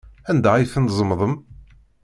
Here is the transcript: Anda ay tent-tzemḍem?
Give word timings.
Anda 0.29 0.49
ay 0.53 0.65
tent-tzemḍem? 0.73 1.33